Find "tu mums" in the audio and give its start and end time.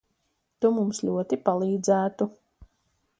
0.65-1.01